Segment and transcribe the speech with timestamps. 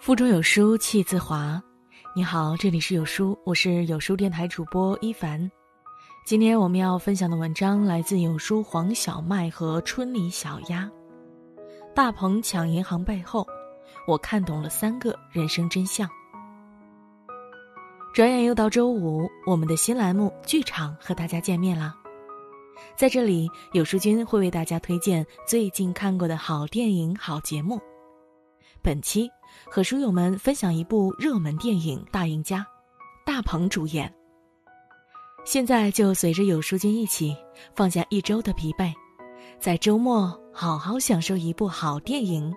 [0.00, 1.62] 腹中有书气自华。
[2.16, 5.50] 你好，这里是有书，我是有书电台主播一凡。
[6.24, 10.90] 今天我们要分享的文章来自有书黄小麦和春里小鸭。
[11.94, 13.46] 大鹏抢银行背后，
[14.06, 16.08] 我看懂了三个人生真相。
[18.14, 21.94] 转眼又到周五，我们的新栏目剧场和大家见面啦。
[22.96, 27.78] 在这里，有书君会为大家推荐最近看过的好电影、好节目。
[28.82, 29.28] 本期
[29.68, 32.58] 和书友们分享一部热门电影《大赢家》，
[33.24, 34.12] 大鹏主演。
[35.44, 37.36] 现在就随着有书君一起
[37.74, 38.92] 放下一周的疲惫，
[39.58, 42.52] 在周末好好享受一部好电影，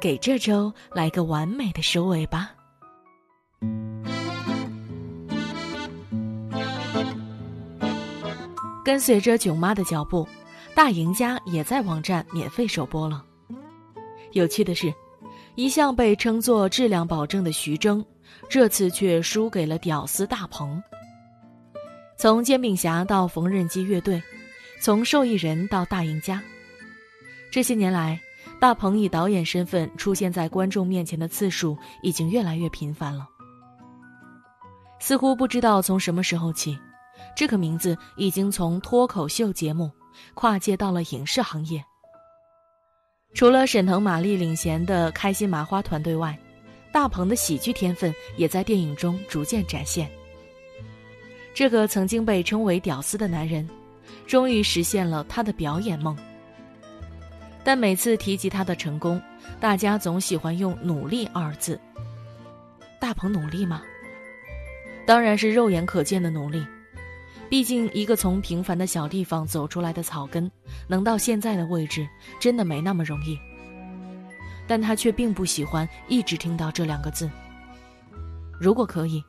[0.00, 2.50] 给这周来个完美的收尾吧。
[8.84, 10.24] 跟随着囧妈的脚步，
[10.74, 13.24] 《大赢家》也在网站免费首播了。
[14.32, 14.92] 有趣的是。
[15.56, 18.04] 一向被称作质量保证的徐峥，
[18.48, 20.82] 这次却输给了屌丝大鹏。
[22.18, 24.22] 从煎饼侠到缝纫机乐队，
[24.80, 26.42] 从受益人到大赢家，
[27.50, 28.20] 这些年来，
[28.60, 33.26] 大鹏以导演身份出现在观众面前的次数已经越来越频繁了。
[34.98, 36.78] 似乎不知道从什么时候起，
[37.34, 39.90] 这个名字已经从脱口秀节目
[40.34, 41.82] 跨界到了影视行业。
[43.36, 46.34] 除了沈腾、马丽领衔的开心麻花团队外，
[46.90, 50.10] 大鹏的喜剧天分也在电影中逐渐展现。
[51.52, 53.68] 这个曾经被称为“屌丝”的男人，
[54.26, 56.16] 终于实现了他的表演梦。
[57.62, 59.20] 但每次提及他的成功，
[59.60, 61.78] 大家总喜欢用“努力”二字。
[62.98, 63.82] 大鹏努力吗？
[65.04, 66.66] 当然是肉眼可见的努力。
[67.48, 70.50] 毕竟，一个从平凡的小地方走出来的草根，
[70.88, 72.08] 能到现在的位置，
[72.40, 73.38] 真的没那么容易。
[74.66, 77.30] 但他却并不喜欢一直听到这两个字。
[78.60, 79.22] 如果可以，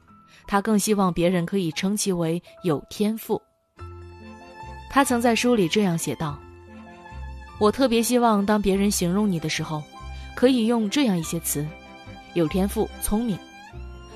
[0.48, 3.40] 他更希望别人可以称其为有天赋。
[4.90, 6.40] 他曾在书里这样写道
[7.60, 9.84] ：“我特别希望，当别人形容你的时候，
[10.36, 11.64] 可以用这样一些词：
[12.34, 13.38] 有天赋、聪明。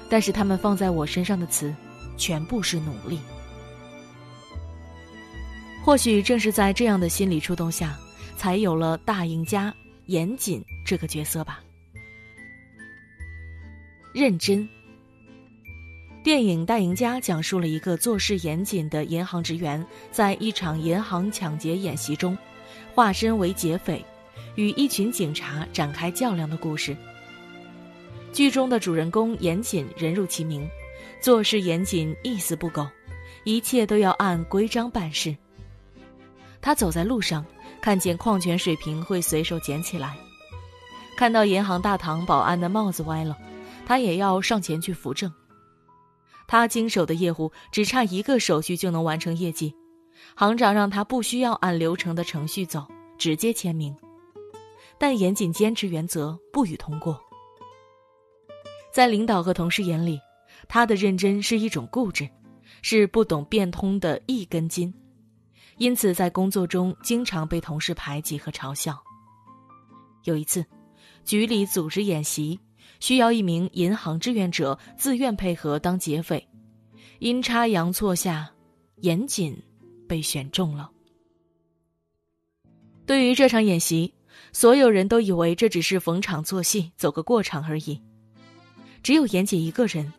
[0.09, 1.71] 但是他们放在我身上的词，
[2.17, 3.19] 全部是努力。”
[5.83, 7.97] 或许正是在这样的心理触动下，
[8.37, 9.73] 才有了大赢家
[10.05, 11.59] 严谨这个角色吧。
[14.13, 14.67] 认真。
[16.23, 22.37] 电影《大赢家》讲述了一个做事严谨的银行职员，在一场银行抢劫演习中，
[22.93, 24.05] 化身为劫匪，
[24.53, 26.95] 与一群警察展开较量的故事。
[28.31, 30.69] 剧中的主人公严谨，人如其名，
[31.19, 32.87] 做事严谨，一丝不苟，
[33.43, 35.35] 一切都要按规章办事。
[36.61, 37.43] 他走在路上，
[37.81, 40.09] 看见矿泉水瓶会随手捡起来；
[41.17, 43.37] 看到银行大堂保安的帽子歪了，
[43.85, 45.31] 他也要上前去扶正。
[46.47, 49.73] 他经手的业务只差一个手续就能完成业绩，
[50.35, 52.85] 行长让他不需要按流程的程序走，
[53.17, 53.95] 直接签名。
[54.97, 57.19] 但严谨坚持原则，不予通过。
[58.91, 60.19] 在领导和同事眼里，
[60.67, 62.29] 他的认真是一种固执，
[62.83, 64.93] 是不懂变通的一根筋。
[65.81, 69.01] 因此，在工作中经常被同事排挤和嘲笑。
[70.25, 70.63] 有一次，
[71.25, 72.59] 局里组织演习，
[72.99, 76.47] 需要一名银行志愿者自愿配合当劫匪，
[77.17, 78.51] 阴差阳错下，
[78.97, 79.59] 严谨
[80.07, 80.91] 被选中了。
[83.07, 84.13] 对于这场演习，
[84.53, 87.99] 所有人都以为这只是逢场作戏，走个过场而已，
[89.01, 90.13] 只有严谨一个人。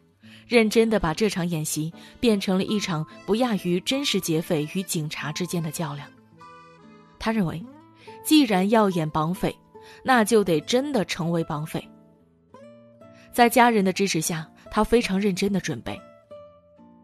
[0.47, 6.09] 认真的把这场演习变成了一场不亚于真实劫匪与警察之间的较量。
[7.19, 7.65] 他认为，
[8.25, 9.57] 既然要演绑匪，
[10.03, 11.87] 那就得真的成为绑匪。
[13.33, 15.99] 在家人的支持下，他非常认真的准备。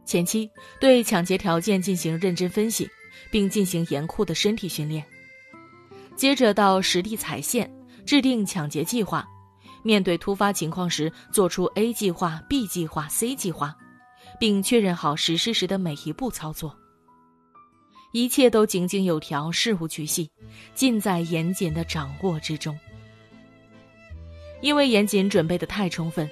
[0.04, 0.50] 前期
[0.80, 2.88] 对抢劫条件进行认真分析，
[3.30, 5.04] 并进行严酷的身体训练。
[6.16, 7.70] 接着到实地踩线，
[8.04, 9.26] 制定抢劫计划。
[9.82, 13.76] 面对突发情况时，做出 A 计划、B 计划、C 计划，
[14.38, 16.76] 并确认好实施时的每一步操作。
[18.12, 20.30] 一切都井井有条，事无巨细，
[20.74, 22.78] 尽在严谨的掌握之中。
[24.60, 26.28] 因为严谨准备的太充分，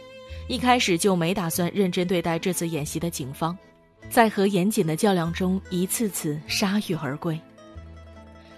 [0.49, 3.57] 一开始就没打算认真对待这次演习的警方，
[4.09, 7.39] 在和严谨的较量中一次次铩羽而归。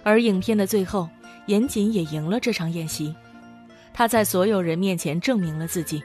[0.01, 1.07] 而影片的最后，
[1.47, 3.13] 严谨也赢了这场演习。
[3.99, 6.01] 他在所有人面前证明了自己，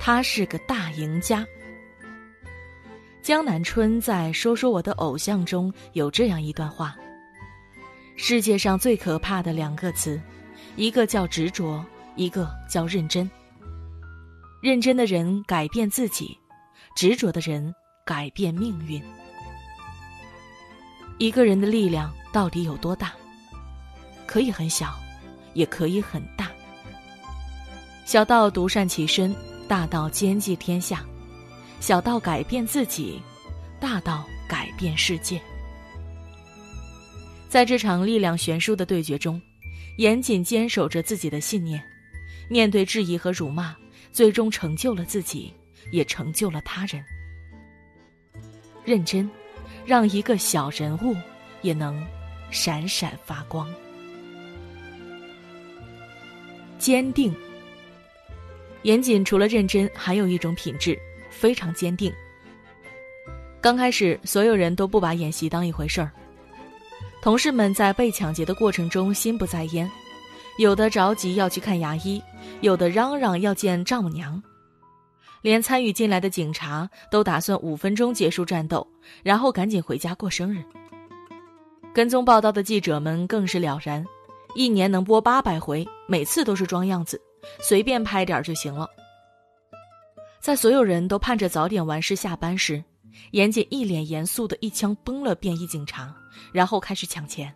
[0.00, 1.46] 他是个大赢家。
[3.22, 6.96] 江南春在《说说我的偶像》中有这样一段话：
[8.16, 10.20] 世界上最可怕的两个词，
[10.74, 11.86] 一个叫执着，
[12.16, 13.30] 一个叫认真。
[14.60, 16.36] 认真的人改变自己，
[16.96, 17.72] 执着的人
[18.04, 19.00] 改变命运。
[21.18, 23.12] 一个人的力量到底有多大？
[24.26, 24.98] 可以很小，
[25.54, 26.49] 也可以很大。
[28.10, 29.32] 小到独善其身，
[29.68, 30.96] 大到兼济天下；
[31.78, 33.22] 小到改变自己，
[33.78, 35.40] 大到改变世界。
[37.48, 39.40] 在这场力量悬殊的对决中，
[39.98, 41.80] 严谨坚守着自己的信念，
[42.48, 43.76] 面对质疑和辱骂，
[44.10, 45.54] 最终成就了自己，
[45.92, 47.00] 也成就了他人。
[48.84, 49.30] 认真。
[49.86, 51.16] 让一个小人物
[51.62, 52.04] 也能
[52.50, 53.72] 闪闪发光。
[56.76, 57.32] 坚定。
[58.82, 60.98] 严谨除了认真，还有一种品质，
[61.28, 62.12] 非常坚定。
[63.60, 66.10] 刚开始，所有人都不把演习当一回事儿。
[67.20, 69.90] 同事们在被抢劫的过程中心不在焉，
[70.56, 72.22] 有的着急要去看牙医，
[72.62, 74.42] 有的嚷嚷要见丈母娘。
[75.42, 78.86] 连参与进来的警察都打算五分钟结束战斗，
[79.22, 80.62] 然后赶紧回家过生日。
[81.92, 84.04] 跟踪报道的记者们更是了然，
[84.54, 87.20] 一年能播八百回，每次都是装样子，
[87.60, 88.88] 随便拍点就行了。
[90.40, 92.82] 在所有人都盼着早点完事下班时，
[93.32, 96.14] 严谨一脸严肃的一枪崩了便衣警察，
[96.52, 97.54] 然后开始抢钱。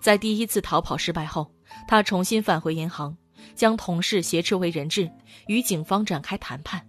[0.00, 1.50] 在第一次逃跑失败后，
[1.88, 3.16] 他重新返回银行。
[3.54, 5.08] 将同事挟持为人质，
[5.48, 6.84] 与警方展开谈判。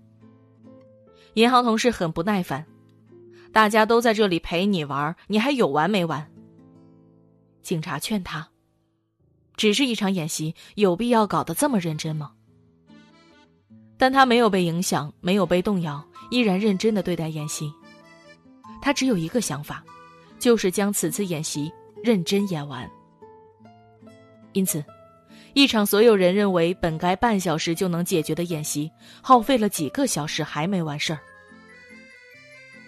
[1.33, 2.65] 银行同事很不耐烦
[3.51, 6.31] ：“大家都在这里陪你玩，你还有完没完？”
[7.61, 8.49] 警察劝他
[9.57, 12.31] ：“只是一场演习，有必要搞得这么认真吗？”
[13.97, 17.71] 但他没有被影响，没有被动摇，依然认真的对待演习。
[18.81, 19.83] 他只有一个想法，
[20.37, 21.71] 就是将此次演习
[22.03, 22.89] 认真演完。
[24.53, 24.83] 因此。
[25.53, 28.91] 一场所有人认为本该半小时就能解决的演习，
[29.21, 31.19] 耗费了几个小时还没完事儿。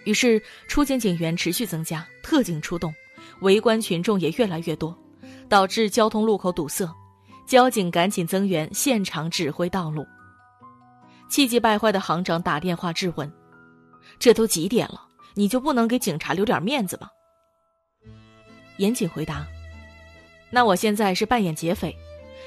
[0.04, 2.94] 于是出警警员持续增加，特警出动，
[3.40, 4.94] 围观群众也越来越多，
[5.48, 6.88] 导致交通路口堵塞。
[7.46, 10.06] 交警赶紧增援，现场指挥道路。
[11.30, 13.32] 气急败坏的行长打电话质问
[14.20, 17.08] ：“这都几点了，你就不能给警察留点面子吗？”
[18.76, 19.46] 严谨回答
[20.50, 21.96] ：“那我现在是扮演劫匪。”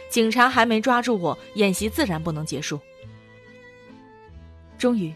[0.09, 2.80] 警察还没抓住我，演习自然不能结束。
[4.77, 5.13] 终于，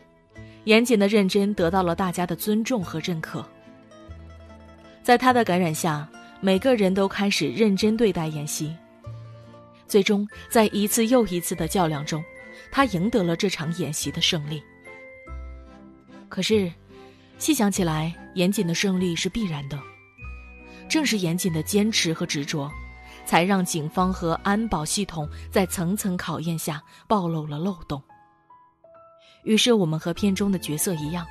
[0.64, 3.46] 严谨的认真得到了大家的尊重和认可。
[5.04, 6.10] 在他的感染下，
[6.46, 8.72] 每个人都开始认真对待演习。
[9.88, 12.24] 最终，在一次又一次的较量中，
[12.72, 14.62] 他赢得了这场演习的胜利。
[16.30, 16.72] 可是，
[17.40, 19.80] 细想起来，严谨的胜利是必然的。
[20.88, 22.72] 正是严谨的坚持和执着。
[23.26, 28.00] 才让警方和安保系统在层层考验下暴露了漏洞。
[29.44, 31.26] 于是我们和片中的角色一样，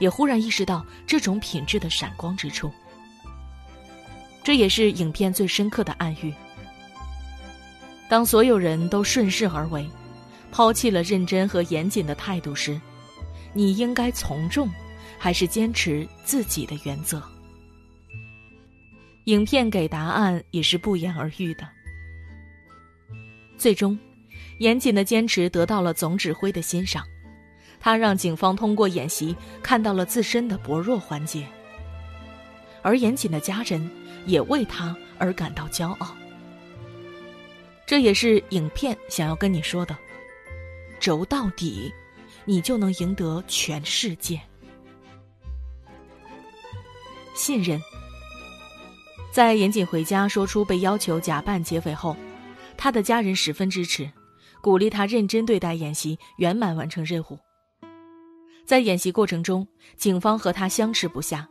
[0.00, 2.72] 也忽然意识到这种品质的闪光之处。
[4.48, 6.32] 这也是影片最深刻的暗喻：
[8.08, 9.86] 当所有人都顺势而为，
[10.50, 12.80] 抛弃了认真和严谨的态度时，
[13.52, 14.66] 你应该从众，
[15.18, 17.22] 还是坚持自己的原则？
[19.24, 21.68] 影片给答案也是不言而喻的。
[23.58, 23.98] 最终，
[24.60, 27.04] 严谨的坚持得到了总指挥的欣赏，
[27.78, 31.46] 他让警方通过演习看到了自身的薄弱环节，
[32.80, 33.86] 而严谨的家人
[34.28, 36.16] 也为他而感到骄傲。
[37.84, 39.96] 这也是影片想要跟你说的：
[41.00, 41.92] 轴到底，
[42.44, 44.40] 你就能赢得全世界。
[47.34, 47.80] 信任。
[49.32, 52.16] 在严谨回家说出被要求假扮劫匪后，
[52.76, 54.10] 他的家人十分支持，
[54.60, 57.38] 鼓励他认真对待演习，圆满完成任务。
[58.66, 59.66] 在演习过程中，
[59.96, 61.48] 警方和他相持不下，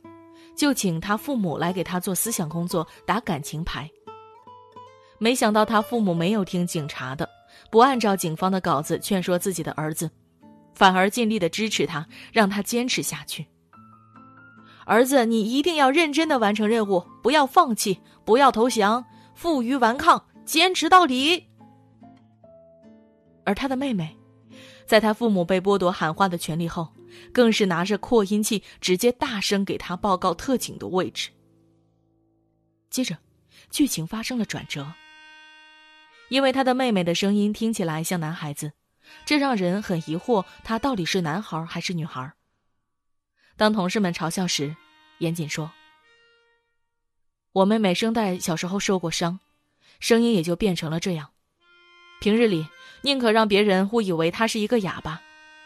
[0.58, 3.90] 就请他父母来给他做思想工作，打感情牌。
[5.20, 7.30] 没想到他父母没有听警察的，
[7.72, 10.10] 不按照警方的稿子劝说自己的儿子，
[10.74, 13.48] 反而尽力的支持他，让他坚持下去。
[14.86, 21.48] 儿子，你一定要认真的完成任务，不要放弃，不要投降，负隅顽抗，坚持到底。
[23.44, 24.18] 而他的妹妹，
[24.86, 26.88] 在他父母被剥夺喊话的权利后，
[27.32, 31.30] 更是拿着扩音器直接大声给他报告特警的位置。
[32.90, 33.18] 接着，
[33.70, 34.94] 剧情发生了转折，
[36.30, 38.74] 因为他的妹妹的声音听起来像男孩子，
[39.26, 42.34] 这让人很疑惑，他到底是男孩还是女孩。
[43.56, 44.76] 当同事们嘲笑时，
[45.20, 45.72] 严谨说
[47.52, 49.40] ：“我妹妹声带小时候受过伤，
[50.00, 51.32] 声音也就变成了这样。
[52.22, 52.68] 平日里，
[53.02, 55.22] 宁可让别人误以为他是一个哑巴，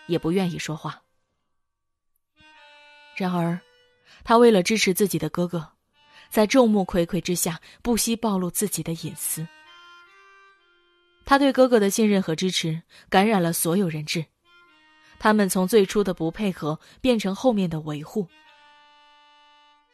[0.07, 1.03] 也不愿意说话。
[3.15, 3.59] 然而，
[4.23, 5.73] 他为了支持自己的哥哥，
[6.29, 9.45] 在众目睽睽之下不惜暴露自己的隐私。
[11.25, 14.25] 他对哥哥的信任和支持感染了所有人质，
[15.19, 18.27] 他们从最初的不配合变成后面的维护。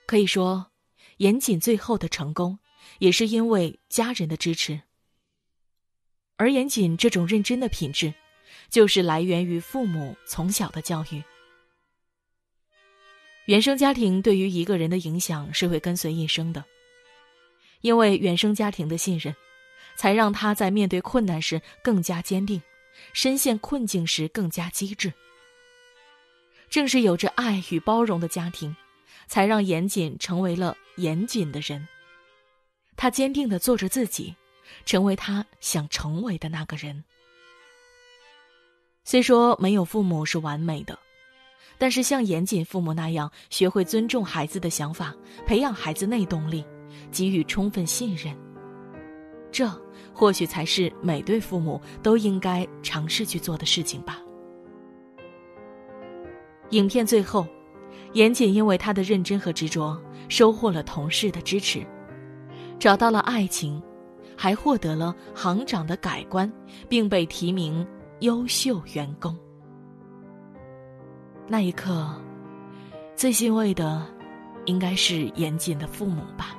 [0.05, 0.71] 可以说，
[1.17, 2.59] 严谨最后的成功
[2.99, 4.81] 也是因为家人的支持。
[6.37, 8.13] 而严谨这种认真的品质，
[8.69, 11.21] 就是来源于父母从小的教育。
[13.47, 16.63] 原生家庭对于一个人的影响是会跟随一生的，
[17.81, 19.35] 因为原生家庭的信任。
[19.97, 22.61] 才让他在面对困难时更加坚定，
[23.13, 25.11] 深陷困境时更加机智。
[26.69, 28.75] 正是有着爱与包容的家庭，
[29.27, 31.87] 才让严谨成为了严谨的人。
[32.95, 34.35] 他坚定的做着自己，
[34.85, 37.03] 成为他想成为的那个人。
[39.03, 40.99] 虽说没有父母是完美的，
[41.77, 45.13] 但是像严谨父母那样，学会尊重孩子的想法，
[45.45, 46.65] 培养孩子内动力，
[47.11, 48.35] 给予充分信任。
[49.51, 49.69] 这
[50.13, 54.19] 或许才是每对父母都应该尝试去做的事情吧。
[56.71, 57.47] 影片最后，
[58.13, 61.85] 严谨因为他的认真和执着，收获了同事的支持，
[62.77, 63.81] 找到了爱情，
[64.35, 66.51] 还获得了行长的改观，
[66.89, 67.87] 并被提名
[68.19, 69.37] 优秀员工。
[71.49, 72.13] 那一刻，
[73.15, 74.05] 最欣慰的，
[74.65, 76.57] 应该是严谨的父母吧。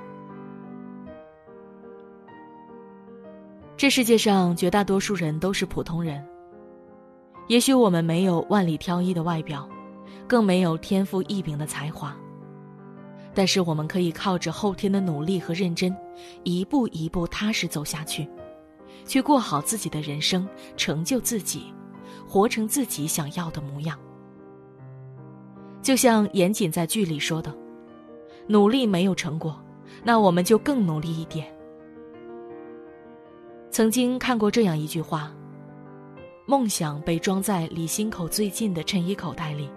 [3.77, 6.27] 这世界上绝大多数人都是普通人。
[7.49, 9.69] 也许我们没有万里挑一的外表，
[10.27, 12.17] 更没有天赋异禀的才华，
[13.35, 15.95] 但是我们可以靠着后天的努力和认真，
[16.45, 18.27] 一步一步踏实走下去，
[19.05, 21.73] 去过好自己的人生，成就自己，
[22.27, 23.99] 活成自己想要的模样。
[25.83, 27.55] 就像严谨在剧里说的
[28.47, 29.59] ：“努力没有成果，
[30.05, 31.47] 那我们就更努力一点。”
[33.71, 35.33] 曾经看过这样一句话
[36.47, 39.71] ：“梦想被装在离心口最近的衬衣口袋里，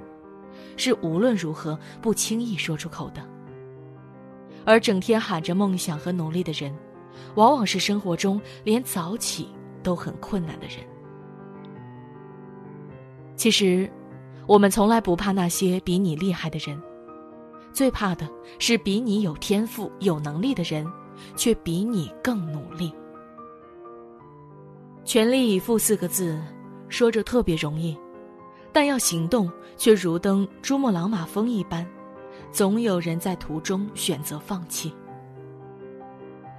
[0.75, 3.21] 是无论如何不轻易说出口的。
[4.65, 6.73] 而整天喊着梦想和努力的人，
[7.35, 9.49] 往往是生活中连早起
[9.83, 10.77] 都很困难的人。
[13.35, 13.89] 其实，
[14.51, 16.77] 我们从来不怕那些比你厉害的人，
[17.71, 18.29] 最怕的
[18.59, 20.85] 是比你有天赋、有能力的人，
[21.37, 22.93] 却比你更努力。”
[25.05, 26.37] 全力以赴四个字，
[26.89, 27.97] 说着特别容易，
[28.73, 31.87] 但要行动却如登珠穆朗玛峰一般，
[32.51, 34.93] 总有人在途中选择放弃。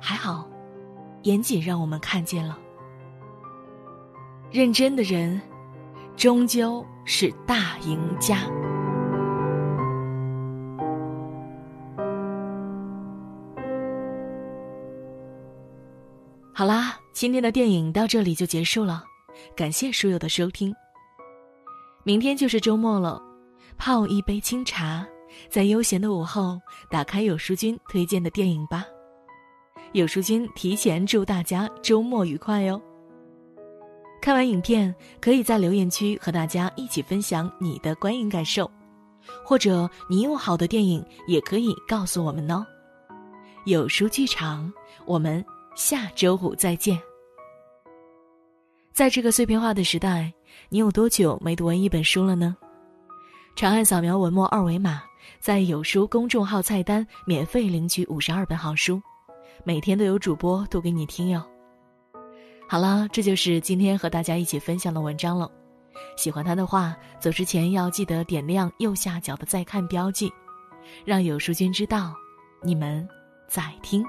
[0.00, 0.48] 还好，
[1.24, 2.58] 严谨让我们看见了，
[4.50, 5.38] 认真的人，
[6.16, 8.38] 终究是大赢家。
[16.52, 16.98] 好啦。
[17.14, 19.04] 今天的电影到这里就结束了，
[19.54, 20.74] 感谢书友的收听。
[22.04, 23.22] 明天就是周末了，
[23.76, 25.06] 泡一杯清茶，
[25.50, 26.58] 在悠闲的午后
[26.90, 28.86] 打开有书君推荐的电影吧。
[29.92, 32.80] 有书君提前祝大家周末愉快哟。
[34.22, 38.70] 看完影片，可以在留言区和大家一起分享你的观影感受，
[39.44, 42.64] 或者你有好的电影也可以告诉我们哦。
[43.66, 44.72] 有书剧场，
[45.06, 46.96] 我们下周五再见。
[48.92, 50.32] 在这个碎片化的时代，
[50.68, 52.56] 你有多久没读完一本书了呢？
[53.56, 55.02] 长按扫描文末二维码，
[55.40, 59.02] 在有书公众号菜单免费领取五十二本好书，
[59.64, 61.42] 每天都有主播读给你听哟。
[62.72, 65.46] 好了，这就是今天和大家一起分享的文章了。
[66.16, 70.32] 喜欢它的话，走之前要记得点亮右下角的再看标记，
[71.04, 72.14] 让有书君知道
[72.62, 73.06] 你们
[73.46, 74.02] 在听。